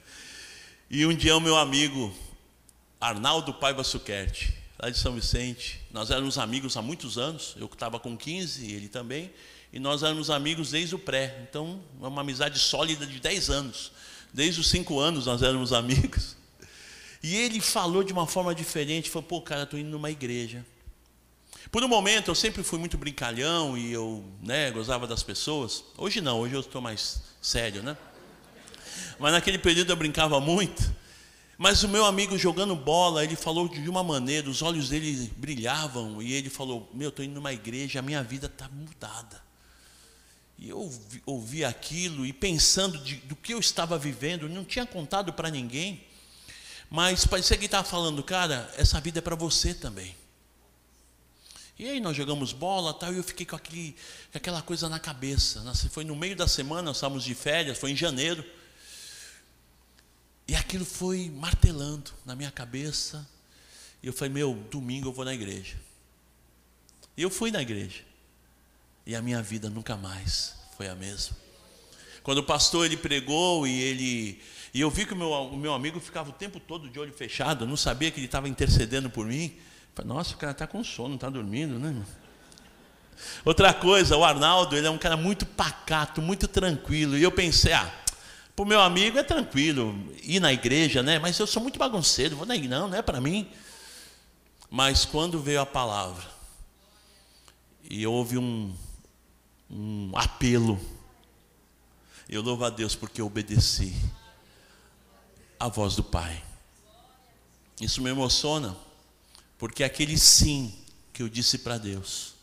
[0.91, 2.13] E um dia o meu amigo
[3.01, 8.01] Arnaldo Paiva Suquerte, lá de São Vicente, nós éramos amigos há muitos anos, eu estava
[8.01, 9.31] com 15, ele também,
[9.73, 11.47] e nós éramos amigos desde o pré.
[11.49, 13.93] Então, é uma amizade sólida de 10 anos.
[14.33, 16.37] Desde os 5 anos nós éramos amigos.
[17.23, 20.65] E ele falou de uma forma diferente, falou: "Pô, cara, estou indo numa igreja".
[21.71, 25.85] Por um momento eu sempre fui muito brincalhão e eu né, gozava das pessoas.
[25.99, 27.97] Hoje não, hoje eu estou mais sério, né?
[29.19, 30.83] Mas naquele período eu brincava muito.
[31.59, 36.23] Mas o meu amigo jogando bola, ele falou de uma maneira, os olhos dele brilhavam
[36.23, 39.43] e ele falou: Meu, estou indo numa igreja, a minha vida está mudada.
[40.57, 44.87] E eu ouvi, ouvi aquilo e pensando de, do que eu estava vivendo, não tinha
[44.87, 46.03] contado para ninguém,
[46.89, 50.17] mas parecia que ele estava falando, cara, essa vida é para você também.
[51.79, 53.95] E aí nós jogamos bola tal, e eu fiquei com aquele,
[54.35, 55.63] aquela coisa na cabeça.
[55.91, 58.45] Foi no meio da semana, nós estávamos de férias, foi em janeiro.
[60.49, 63.29] E aquilo foi martelando na minha cabeça.
[64.03, 65.77] E eu falei, meu, domingo eu vou na igreja.
[67.17, 68.03] E eu fui na igreja.
[69.07, 71.37] E a minha vida nunca mais foi a mesma.
[72.25, 74.43] Quando o pastor ele pregou e ele
[74.75, 77.13] e eu vi que o meu, o meu amigo ficava o tempo todo de olho
[77.13, 79.57] fechado, eu não sabia que ele estava intercedendo por mim.
[80.05, 81.95] Nossa, o cara está com sono, está dormindo, né?
[83.45, 87.17] Outra coisa, o Arnaldo, ele é um cara muito pacato, muito tranquilo.
[87.17, 87.93] E eu pensei, ah,
[88.55, 91.19] para o meu amigo é tranquilo ir na igreja, né?
[91.19, 93.49] Mas eu sou muito bagunceiro, vou na igreja, não, não é para mim.
[94.71, 96.25] Mas quando veio a palavra,
[97.91, 98.75] e houve um,
[99.71, 100.79] um apelo,
[102.29, 103.95] eu louvo a Deus porque eu obedeci
[105.59, 106.43] a voz do Pai.
[107.81, 108.77] Isso me emociona.
[109.59, 110.73] Porque aquele sim
[111.13, 112.35] que eu disse para Deus,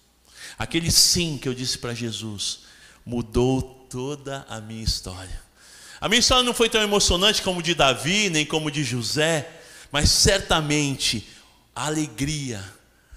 [0.59, 2.59] aquele sim que eu disse para Jesus,
[3.05, 5.41] mudou toda a minha história.
[6.01, 9.49] A minha história não foi tão emocionante como de Davi, nem como de José,
[9.91, 11.25] mas certamente
[11.73, 12.63] a alegria,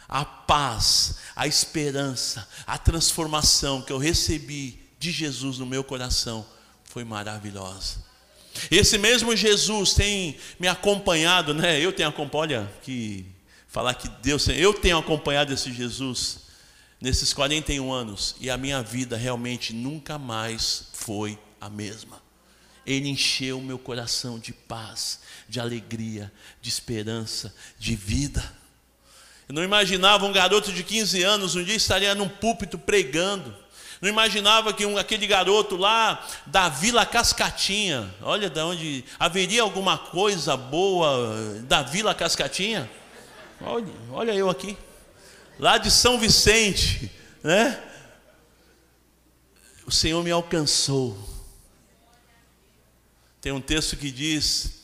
[0.09, 6.47] a paz, a esperança, a transformação que eu recebi de Jesus no meu coração
[6.85, 8.07] foi maravilhosa.
[8.71, 11.81] Esse mesmo Jesus tem me acompanhado, né?
[11.81, 13.27] Eu tenho acompanhado que
[13.69, 16.49] falar que Deus, eu tenho acompanhado esse Jesus
[17.01, 22.21] nesses 41 anos e a minha vida realmente nunca mais foi a mesma.
[22.87, 28.43] Ele encheu meu coração de paz, de alegria, de esperança, de vida.
[29.47, 33.55] Eu não imaginava um garoto de 15 anos um dia estaria num púlpito pregando.
[34.01, 39.99] Não imaginava que um, aquele garoto lá da Vila Cascatinha, olha de onde haveria alguma
[39.99, 42.89] coisa boa da Vila Cascatinha.
[43.61, 44.77] Olha, olha eu aqui,
[45.59, 47.11] lá de São Vicente,
[47.43, 47.83] né?
[49.85, 51.19] O Senhor me alcançou.
[53.41, 54.83] Tem um texto que diz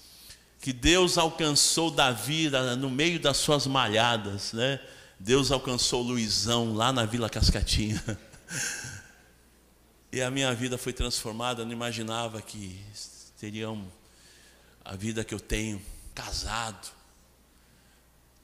[0.61, 4.81] que Deus alcançou Davi no meio das suas malhadas, né?
[5.21, 8.03] Deus alcançou Luizão lá na Vila Cascatinha.
[10.13, 12.81] E a minha vida foi transformada, eu não imaginava que
[13.37, 13.85] teriam
[14.85, 15.83] a vida que eu tenho,
[16.15, 16.87] casado,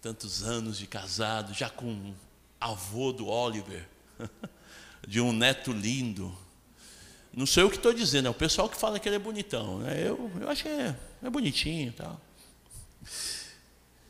[0.01, 2.15] tantos anos de casado, já com
[2.61, 3.87] avô do Oliver,
[5.07, 6.37] de um neto lindo.
[7.33, 9.79] Não sou eu que estou dizendo, é o pessoal que fala que ele é bonitão.
[9.79, 10.09] Né?
[10.09, 12.21] Eu, eu acho que é, é bonitinho e tal.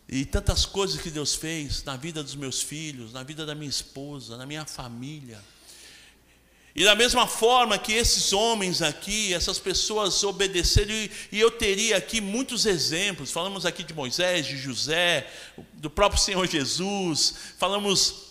[0.09, 3.71] E tantas coisas que Deus fez na vida dos meus filhos, na vida da minha
[3.71, 5.41] esposa, na minha família.
[6.75, 10.95] E da mesma forma que esses homens aqui, essas pessoas obedeceram,
[11.33, 15.27] e eu teria aqui muitos exemplos, falamos aqui de Moisés, de José,
[15.75, 18.31] do próprio Senhor Jesus, falamos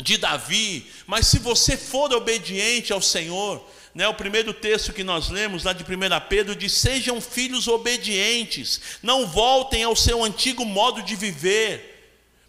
[0.00, 5.28] de Davi, mas se você for obediente ao Senhor, né, o primeiro texto que nós
[5.28, 5.86] lemos, lá de 1
[6.28, 11.89] Pedro, diz: Sejam filhos obedientes, não voltem ao seu antigo modo de viver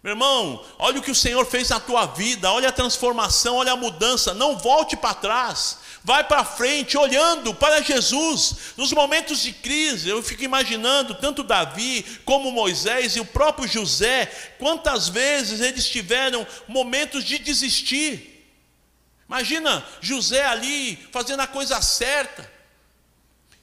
[0.03, 3.73] meu irmão, olha o que o Senhor fez na tua vida, olha a transformação, olha
[3.73, 4.33] a mudança.
[4.33, 8.73] Não volte para trás, vai para frente, olhando para Jesus.
[8.77, 14.25] Nos momentos de crise, eu fico imaginando tanto Davi como Moisés e o próprio José,
[14.57, 18.43] quantas vezes eles tiveram momentos de desistir.
[19.29, 22.51] Imagina José ali fazendo a coisa certa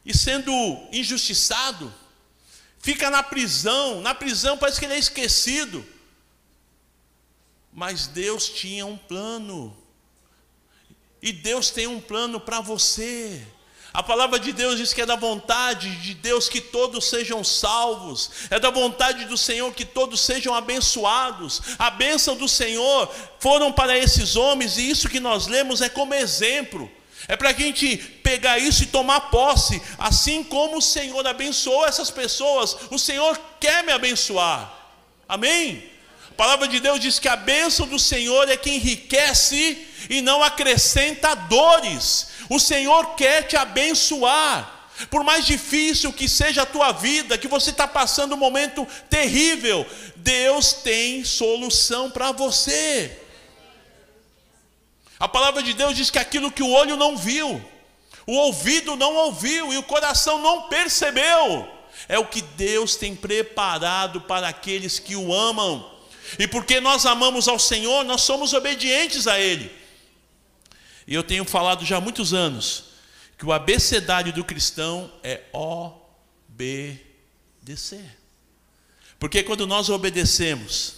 [0.07, 0.53] e sendo
[0.92, 1.92] injustiçado,
[2.79, 5.85] fica na prisão, na prisão parece que ele é esquecido.
[7.79, 9.73] Mas Deus tinha um plano.
[11.23, 13.41] E Deus tem um plano para você.
[13.95, 18.33] A palavra de Deus diz que é da vontade de Deus que todos sejam salvos,
[18.51, 21.62] é da vontade do Senhor que todos sejam abençoados.
[21.79, 26.14] A bênção do Senhor foram para esses homens, e isso que nós lemos é como
[26.14, 26.91] exemplo.
[27.29, 32.11] É para a gente pegar isso e tomar posse, assim como o Senhor abençoou essas
[32.11, 34.75] pessoas, o Senhor quer me abençoar.
[35.29, 35.97] Amém?
[36.38, 41.35] Palavra de Deus diz que a bênção do Senhor é que enriquece e não acrescenta
[41.35, 42.29] dores.
[42.48, 44.92] O Senhor quer te abençoar.
[45.11, 49.85] Por mais difícil que seja a tua vida, que você está passando um momento terrível,
[50.14, 53.20] Deus tem solução para você.
[55.18, 57.61] A palavra de Deus diz que aquilo que o olho não viu,
[58.24, 61.68] o ouvido não ouviu e o coração não percebeu,
[62.09, 65.98] é o que Deus tem preparado para aqueles que o amam.
[66.38, 69.71] E porque nós amamos ao Senhor, nós somos obedientes a Ele.
[71.07, 72.85] E eu tenho falado já há muitos anos
[73.38, 76.99] que o abecedário do cristão é obedecer.
[79.19, 80.95] Porque quando nós obedecemos,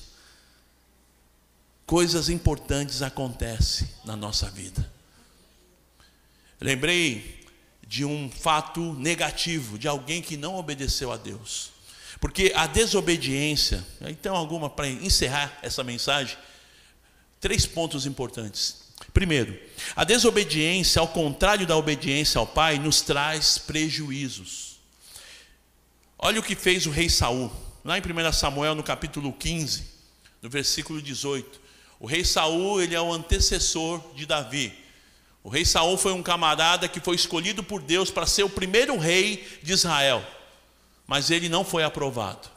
[1.86, 4.90] coisas importantes acontecem na nossa vida.
[6.60, 7.46] Lembrei
[7.86, 11.72] de um fato negativo, de alguém que não obedeceu a Deus.
[12.20, 16.36] Porque a desobediência, então alguma para encerrar essa mensagem,
[17.40, 18.90] três pontos importantes.
[19.14, 19.58] Primeiro,
[19.96, 24.78] a desobediência, ao contrário da obediência ao pai, nos traz prejuízos.
[26.18, 27.50] Olha o que fez o rei Saul,
[27.82, 29.82] lá em 1 Samuel, no capítulo 15,
[30.42, 31.58] no versículo 18.
[31.98, 34.74] O rei Saul, ele é o antecessor de Davi.
[35.42, 38.98] O rei Saul foi um camarada que foi escolhido por Deus para ser o primeiro
[38.98, 40.22] rei de Israel
[41.10, 42.48] mas ele não foi aprovado.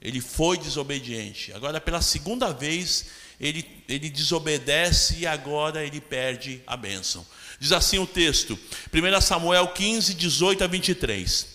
[0.00, 1.52] Ele foi desobediente.
[1.52, 3.06] Agora, pela segunda vez,
[3.40, 7.26] ele, ele desobedece e agora ele perde a bênção.
[7.58, 8.56] Diz assim o texto,
[8.94, 11.48] 1 Samuel 15, 18 a 23.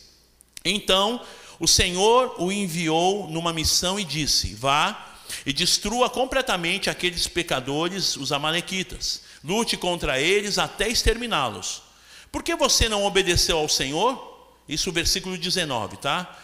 [0.65, 1.25] Então
[1.57, 8.33] o Senhor o enviou numa missão e disse: Vá e destrua completamente aqueles pecadores, os
[8.33, 9.21] Amalequitas.
[9.41, 11.81] Lute contra eles até exterminá-los.
[12.29, 14.30] Por que você não obedeceu ao Senhor?
[14.67, 16.37] Isso versículo 19, tá?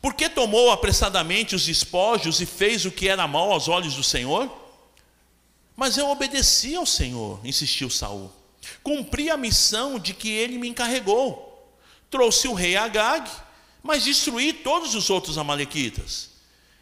[0.00, 4.02] Por que tomou apressadamente os despojos e fez o que era mal aos olhos do
[4.02, 4.54] Senhor?
[5.74, 8.30] Mas eu obedeci ao Senhor, insistiu Saul.
[8.82, 11.74] Cumpri a missão de que ele me encarregou.
[12.10, 13.30] Trouxe o rei Agag,
[13.82, 16.34] mas destruí todos os outros amalequitas.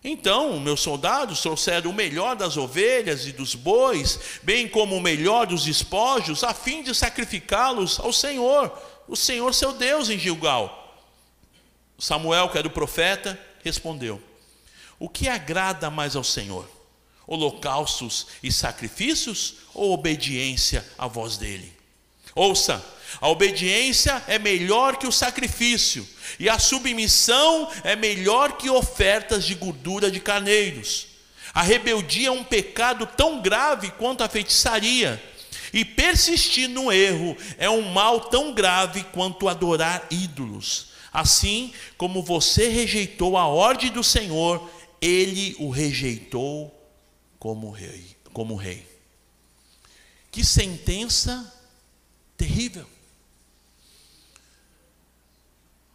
[0.04, 5.46] Então, meus soldados trouxeram o melhor das ovelhas e dos bois, bem como o melhor
[5.46, 8.76] dos despojos, a fim de sacrificá-los ao Senhor,
[9.12, 10.96] o Senhor seu Deus em Gilgal.
[11.98, 14.18] Samuel, que era o profeta, respondeu:
[14.98, 16.66] o que agrada mais ao Senhor?
[17.26, 21.76] Holocaustos e sacrifícios ou obediência à voz dele?
[22.34, 22.82] Ouça,
[23.20, 26.08] a obediência é melhor que o sacrifício,
[26.40, 31.08] e a submissão é melhor que ofertas de gordura de carneiros.
[31.52, 35.22] A rebeldia é um pecado tão grave quanto a feitiçaria,
[35.72, 40.92] e persistir no erro é um mal tão grave quanto adorar ídolos.
[41.12, 46.72] Assim como você rejeitou a ordem do Senhor, ele o rejeitou
[47.38, 48.86] como rei, como rei.
[50.30, 51.52] Que sentença
[52.36, 52.86] terrível.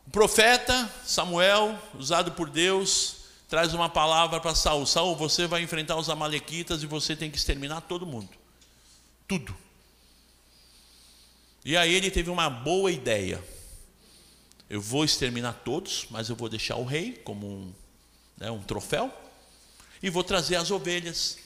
[0.06, 3.18] O profeta Samuel, usado por Deus,
[3.50, 7.38] traz uma palavra para Saul: Saul, você vai enfrentar os amalequitas e você tem que
[7.38, 8.30] exterminar todo mundo.
[9.28, 9.67] Tudo.
[11.68, 13.44] E aí ele teve uma boa ideia.
[14.70, 17.74] Eu vou exterminar todos, mas eu vou deixar o rei como um,
[18.38, 19.14] né, um troféu
[20.02, 21.38] e vou trazer as ovelhas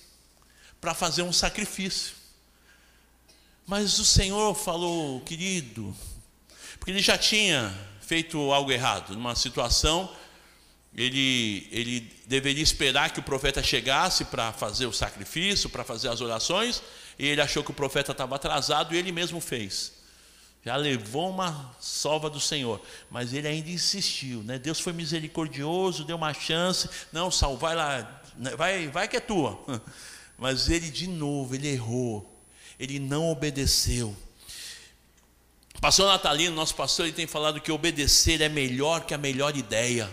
[0.79, 2.13] para fazer um sacrifício.
[3.65, 5.91] Mas o Senhor falou, querido,
[6.77, 10.15] porque ele já tinha feito algo errado, numa situação,
[10.95, 16.21] ele, ele deveria esperar que o profeta chegasse para fazer o sacrifício, para fazer as
[16.21, 16.79] orações,
[17.17, 19.99] e ele achou que o profeta estava atrasado e ele mesmo fez.
[20.63, 24.59] Já levou uma sova do Senhor, mas ele ainda insistiu, né?
[24.59, 26.87] Deus foi misericordioso, deu uma chance.
[27.11, 28.55] Não, Saul, vai lá, né?
[28.55, 29.59] vai, vai que é tua.
[30.37, 32.27] Mas ele de novo, ele errou.
[32.79, 34.15] Ele não obedeceu.
[35.79, 40.05] Pastor Natalino, nosso pastor, ele tem falado que obedecer é melhor que a melhor ideia.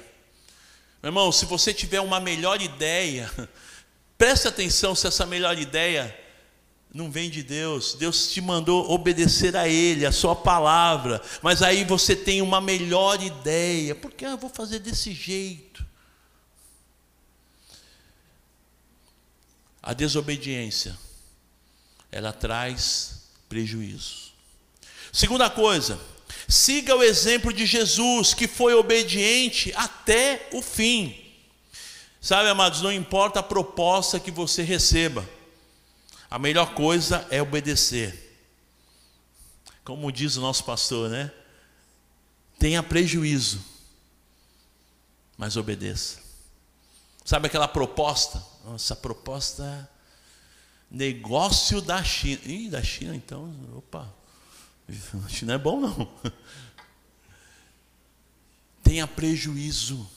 [1.03, 3.31] Meu irmão, se você tiver uma melhor ideia,
[4.19, 6.15] preste atenção se essa melhor ideia
[6.93, 7.95] não vem de Deus.
[7.95, 11.23] Deus te mandou obedecer a Ele, a Sua palavra.
[11.43, 13.95] Mas aí você tem uma melhor ideia.
[13.95, 15.87] Porque ah, eu vou fazer desse jeito.
[19.83, 20.99] A desobediência,
[22.11, 24.33] ela traz prejuízo.
[25.13, 25.99] Segunda coisa,
[26.47, 31.25] siga o exemplo de Jesus, que foi obediente até o fim.
[32.21, 35.27] Sabe, amados, não importa a proposta que você receba,
[36.31, 38.27] a melhor coisa é obedecer.
[39.85, 41.33] Como diz o nosso pastor, né?
[42.59, 43.65] Tenha prejuízo,
[45.37, 46.21] mas obedeça.
[47.25, 48.45] Sabe aquela proposta?
[48.65, 49.89] Nossa, proposta
[50.91, 52.41] negócio da China.
[52.45, 54.13] Ih, da China então, opa.
[54.89, 56.13] Isso não é bom, não.
[58.83, 60.09] Tenha prejuízo,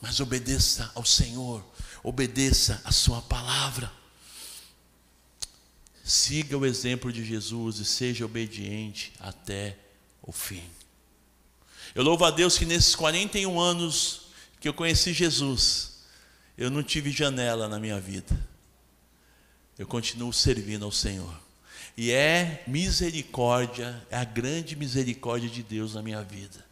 [0.00, 1.64] mas obedeça ao Senhor,
[2.02, 3.99] obedeça a Sua palavra.
[6.10, 9.78] Siga o exemplo de Jesus e seja obediente até
[10.20, 10.64] o fim.
[11.94, 14.22] Eu louvo a Deus que nesses 41 anos
[14.58, 16.00] que eu conheci Jesus,
[16.58, 18.36] eu não tive janela na minha vida.
[19.78, 21.32] Eu continuo servindo ao Senhor.
[21.96, 26.66] E é misericórdia, é a grande misericórdia de Deus na minha vida.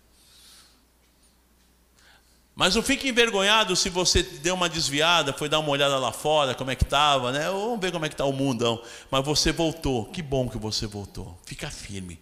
[2.59, 6.57] Mas não fique envergonhado se você deu uma desviada, foi dar uma olhada lá fora,
[6.57, 7.49] como é que estava, né?
[7.49, 8.83] Vamos ver como é que está o mundão.
[9.09, 11.39] Mas você voltou, que bom que você voltou.
[11.47, 12.19] Fica firme.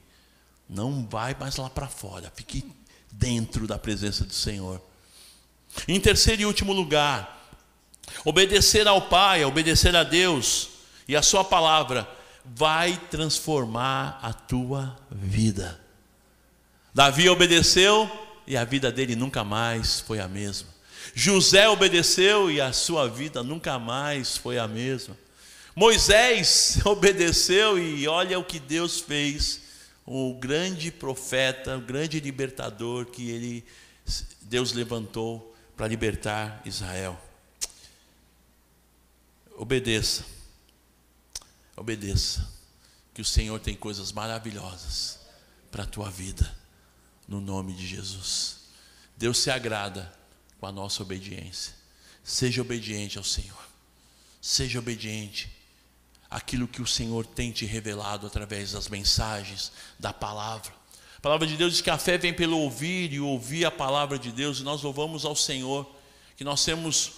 [0.69, 2.71] Não vai mais lá para fora, fique
[3.11, 4.79] dentro da presença do Senhor.
[5.89, 7.51] Em terceiro e último lugar,
[8.23, 10.69] obedecer ao Pai, obedecer a Deus
[11.09, 12.07] e a Sua palavra
[12.45, 15.81] vai transformar a tua vida.
[16.93, 20.69] Davi obedeceu e a vida dele nunca mais foi a mesma.
[21.15, 25.17] José obedeceu e a sua vida nunca mais foi a mesma.
[25.75, 29.61] Moisés obedeceu e olha o que Deus fez.
[30.05, 33.65] O grande profeta, o grande libertador que ele
[34.43, 37.21] Deus levantou para libertar Israel.
[39.57, 40.37] Obedeça
[41.77, 42.49] Obedeça,
[43.13, 45.19] que o Senhor tem coisas maravilhosas
[45.71, 46.51] para a tua vida,
[47.27, 48.57] no nome de Jesus.
[49.17, 50.13] Deus se agrada
[50.59, 51.75] com a nossa obediência.
[52.23, 53.67] Seja obediente ao Senhor.
[54.41, 55.51] Seja obediente
[56.31, 60.73] àquilo que o Senhor tem te revelado através das mensagens, da palavra.
[61.17, 64.19] A palavra de Deus diz que a fé vem pelo ouvir e ouvir a palavra
[64.19, 65.91] de Deus, e nós louvamos ao Senhor,
[66.37, 67.13] que nós temos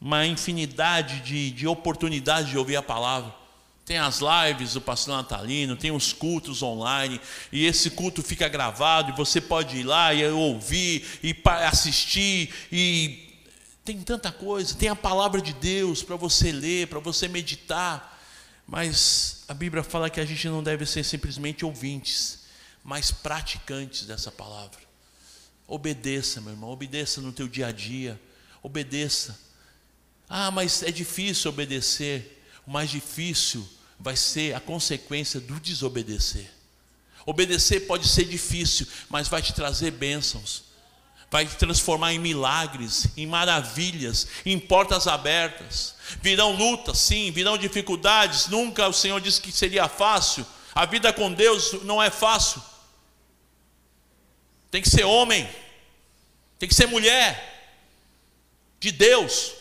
[0.00, 3.39] uma infinidade de, de oportunidades de ouvir a palavra.
[3.84, 7.20] Tem as lives do pastor natalino, tem os cultos online,
[7.50, 13.36] e esse culto fica gravado, e você pode ir lá e ouvir, e assistir, e
[13.84, 18.20] tem tanta coisa, tem a palavra de Deus para você ler, para você meditar,
[18.66, 22.40] mas a Bíblia fala que a gente não deve ser simplesmente ouvintes,
[22.84, 24.78] mas praticantes dessa palavra.
[25.66, 28.20] Obedeça, meu irmão, obedeça no teu dia a dia,
[28.62, 29.38] Obedeça.
[30.28, 32.39] Ah, mas é difícil obedecer.
[32.66, 33.66] O mais difícil
[33.98, 36.50] vai ser a consequência do desobedecer.
[37.26, 40.64] Obedecer pode ser difícil, mas vai te trazer bênçãos.
[41.30, 45.94] Vai te transformar em milagres, em maravilhas, em portas abertas.
[46.20, 48.48] Virão lutas, sim, virão dificuldades.
[48.48, 50.44] Nunca o Senhor disse que seria fácil.
[50.74, 52.60] A vida com Deus não é fácil.
[54.70, 55.48] Tem que ser homem,
[56.58, 57.76] tem que ser mulher
[58.80, 59.52] de Deus.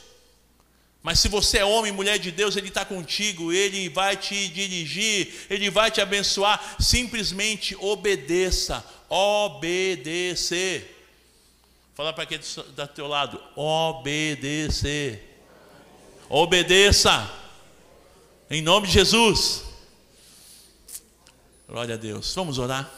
[1.01, 5.33] Mas se você é homem, mulher de Deus, Ele está contigo, Ele vai te dirigir,
[5.49, 6.75] Ele vai te abençoar.
[6.79, 10.97] Simplesmente obedeça, obedecer.
[11.95, 12.43] Fala para aquele
[12.75, 15.25] do teu lado, obedecer.
[16.29, 17.29] Obedeça,
[18.49, 19.63] em nome de Jesus.
[21.67, 22.33] Glória a Deus.
[22.35, 22.89] Vamos orar.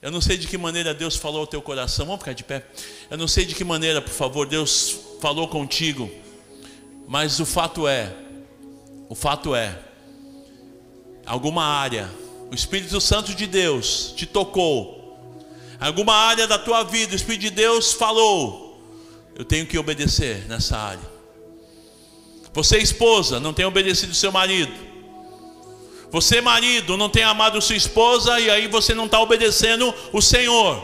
[0.00, 2.06] Eu não sei de que maneira Deus falou ao teu coração.
[2.06, 2.64] Vamos ficar de pé.
[3.10, 6.10] Eu não sei de que maneira, por favor, Deus falou contigo.
[7.06, 8.12] Mas o fato é,
[9.08, 9.78] o fato é,
[11.24, 12.10] alguma área,
[12.50, 15.16] o Espírito Santo de Deus te tocou,
[15.78, 18.80] alguma área da tua vida, o Espírito de Deus falou,
[19.34, 21.16] eu tenho que obedecer nessa área.
[22.52, 24.72] Você, esposa, não tem obedecido seu marido.
[26.10, 30.82] Você, marido, não tem amado sua esposa e aí você não está obedecendo o Senhor.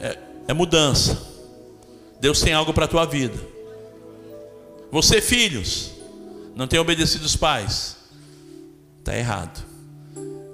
[0.00, 1.24] É, é mudança.
[2.20, 3.38] Deus tem algo para a tua vida.
[4.90, 5.92] Você, filhos,
[6.56, 7.96] não tem obedecido os pais.
[8.98, 9.64] Está errado.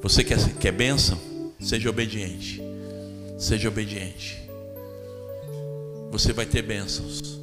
[0.02, 1.18] Você quer, quer bênção?
[1.60, 2.60] Seja obediente.
[3.38, 4.38] Seja obediente.
[6.10, 7.40] Você vai ter bênçãos.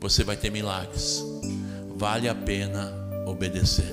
[0.00, 1.24] Você vai ter milagres.
[1.96, 2.92] Vale a pena
[3.26, 3.92] obedecer.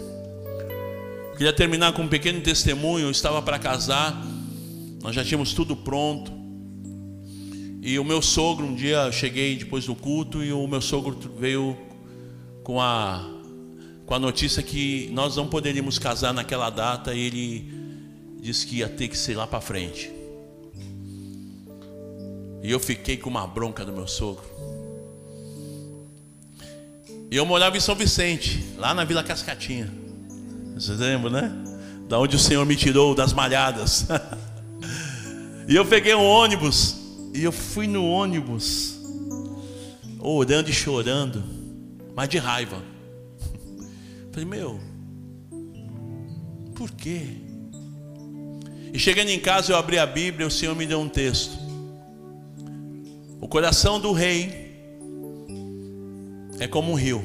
[1.38, 3.08] Queria terminar com um pequeno testemunho.
[3.08, 4.22] Eu estava para casar.
[5.02, 6.32] Nós já tínhamos tudo pronto.
[7.82, 11.18] E o meu sogro, um dia eu cheguei depois do culto e o meu sogro
[11.38, 11.78] veio
[12.64, 13.24] com a,
[14.06, 17.72] com a notícia que nós não poderíamos casar naquela data, ele
[18.42, 20.12] disse que ia ter que ser lá para frente.
[22.64, 24.46] E eu fiquei com uma bronca do meu sogro.
[27.30, 29.92] E eu morava em São Vicente, lá na Vila Cascatinha.
[30.76, 31.52] Vocês lembram, né?
[32.08, 34.06] Da onde o Senhor me tirou das malhadas.
[35.68, 36.96] e eu peguei um ônibus.
[37.34, 39.00] E eu fui no ônibus,
[40.20, 41.53] orando e chorando
[42.16, 42.82] mas de raiva.
[44.32, 44.80] Falei, meu,
[46.76, 47.38] por quê?
[48.94, 51.58] E chegando em casa, eu abri a Bíblia e o Senhor me deu um texto.
[53.42, 54.64] O coração do rei
[56.60, 57.24] é como um rio,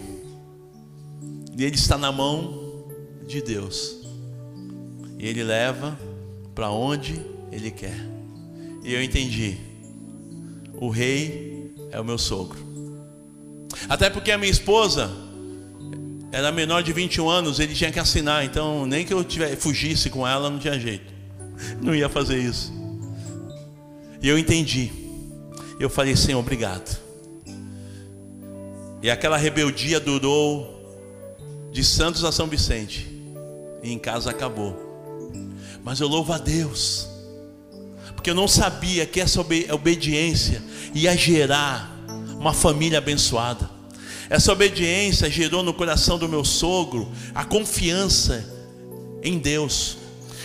[1.56, 2.84] e ele está na mão
[3.26, 3.98] de Deus,
[5.18, 5.98] e ele leva
[6.54, 7.20] para onde
[7.52, 7.96] ele quer.
[8.82, 9.58] E eu entendi:
[10.74, 12.67] o rei é o meu sogro.
[13.88, 15.10] Até porque a minha esposa
[16.30, 20.10] era menor de 21 anos, ele tinha que assinar, então nem que eu tivesse, fugisse
[20.10, 21.12] com ela, não tinha jeito.
[21.80, 22.72] Não ia fazer isso.
[24.22, 24.90] E eu entendi.
[25.78, 26.98] Eu falei, Senhor, obrigado.
[29.02, 30.74] E aquela rebeldia durou
[31.72, 33.06] de Santos a São Vicente.
[33.82, 34.76] E em casa acabou.
[35.84, 37.08] Mas eu louvo a Deus.
[38.14, 40.62] Porque eu não sabia que essa obediência
[40.92, 41.97] ia gerar
[42.38, 43.68] uma família abençoada.
[44.30, 48.44] Essa obediência gerou no coração do meu sogro a confiança
[49.22, 49.96] em Deus.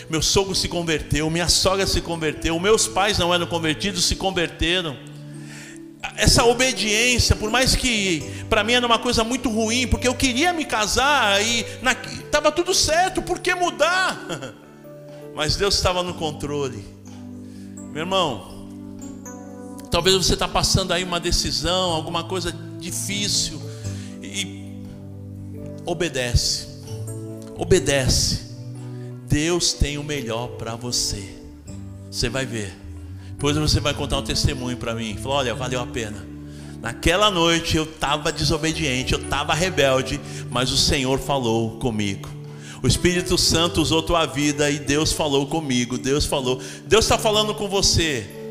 [0.10, 4.98] Meu sogro se converteu, minha sogra se converteu, meus pais não eram convertidos, se converteram.
[6.16, 10.54] Essa obediência, por mais que para mim era uma coisa muito ruim, porque eu queria
[10.54, 11.66] me casar e
[12.26, 14.54] estava tudo certo, por que mudar?
[15.36, 16.84] Mas Deus estava no controle.
[17.92, 18.53] Meu irmão,
[19.94, 23.62] Talvez você está passando aí uma decisão, alguma coisa difícil.
[24.24, 24.82] E
[25.86, 26.68] obedece.
[27.56, 28.40] Obedece.
[29.28, 31.38] Deus tem o melhor para você.
[32.10, 32.74] Você vai ver.
[33.34, 35.16] Depois você vai contar um testemunho para mim.
[35.16, 36.26] Falou, olha, valeu a pena.
[36.82, 40.20] Naquela noite eu estava desobediente, eu estava rebelde,
[40.50, 42.28] mas o Senhor falou comigo.
[42.82, 46.00] O Espírito Santo usou tua vida e Deus falou comigo.
[46.00, 46.60] Deus falou.
[46.88, 48.43] Deus está falando com você.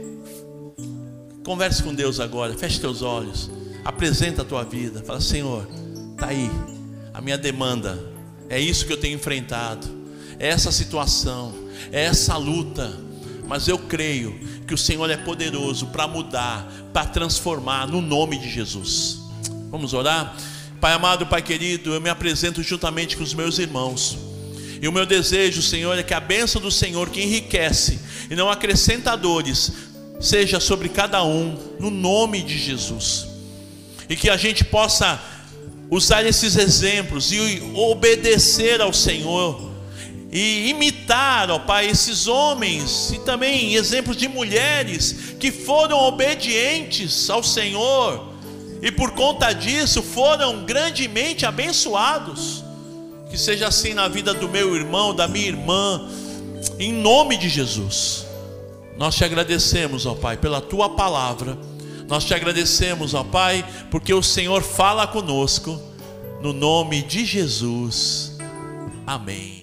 [1.44, 3.50] Converse com Deus agora, feche teus olhos,
[3.84, 5.66] apresenta a tua vida, fala: Senhor,
[6.12, 6.48] está aí,
[7.12, 7.98] a minha demanda,
[8.48, 9.88] é isso que eu tenho enfrentado,
[10.38, 11.52] é essa situação,
[11.90, 12.96] é essa luta,
[13.48, 14.38] mas eu creio
[14.68, 19.18] que o Senhor é poderoso para mudar, para transformar, no nome de Jesus.
[19.68, 20.36] Vamos orar?
[20.80, 24.16] Pai amado, Pai querido, eu me apresento juntamente com os meus irmãos.
[24.80, 28.50] E o meu desejo, Senhor, é que a bênção do Senhor, que enriquece e não
[28.50, 29.91] acrescenta dores,
[30.22, 33.26] seja sobre cada um, no nome de Jesus.
[34.08, 35.20] e que a gente possa
[35.90, 39.70] usar esses exemplos e obedecer ao Senhor
[40.30, 47.42] e imitar, ó Pai, esses homens e também exemplos de mulheres que foram obedientes ao
[47.42, 48.32] Senhor
[48.82, 52.64] e por conta disso foram grandemente abençoados.
[53.30, 56.10] Que seja assim na vida do meu irmão, da minha irmã,
[56.78, 58.26] em nome de Jesus.
[58.96, 61.58] Nós te agradecemos, ó Pai, pela tua palavra.
[62.08, 65.80] Nós te agradecemos, ó Pai, porque o Senhor fala conosco,
[66.40, 68.38] no nome de Jesus.
[69.06, 69.61] Amém.